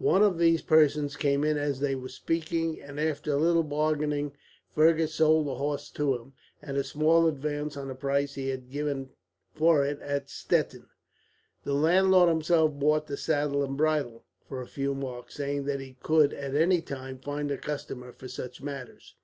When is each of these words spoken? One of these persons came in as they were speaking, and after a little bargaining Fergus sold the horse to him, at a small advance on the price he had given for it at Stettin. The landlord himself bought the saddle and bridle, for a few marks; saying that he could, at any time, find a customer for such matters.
One 0.00 0.24
of 0.24 0.38
these 0.38 0.60
persons 0.60 1.14
came 1.16 1.44
in 1.44 1.56
as 1.56 1.78
they 1.78 1.94
were 1.94 2.08
speaking, 2.08 2.82
and 2.82 2.98
after 2.98 3.30
a 3.32 3.36
little 3.36 3.62
bargaining 3.62 4.32
Fergus 4.74 5.14
sold 5.14 5.46
the 5.46 5.54
horse 5.54 5.88
to 5.90 6.16
him, 6.16 6.32
at 6.60 6.74
a 6.74 6.82
small 6.82 7.28
advance 7.28 7.76
on 7.76 7.86
the 7.86 7.94
price 7.94 8.34
he 8.34 8.48
had 8.48 8.72
given 8.72 9.10
for 9.54 9.84
it 9.84 10.00
at 10.00 10.28
Stettin. 10.30 10.86
The 11.62 11.74
landlord 11.74 12.28
himself 12.28 12.72
bought 12.76 13.06
the 13.06 13.16
saddle 13.16 13.62
and 13.62 13.76
bridle, 13.76 14.24
for 14.48 14.60
a 14.60 14.66
few 14.66 14.96
marks; 14.96 15.36
saying 15.36 15.66
that 15.66 15.78
he 15.78 15.96
could, 16.02 16.32
at 16.34 16.56
any 16.56 16.80
time, 16.82 17.20
find 17.20 17.48
a 17.52 17.56
customer 17.56 18.10
for 18.10 18.26
such 18.26 18.60
matters. 18.60 19.14